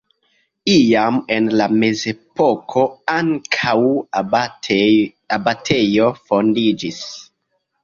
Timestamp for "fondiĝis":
6.27-7.07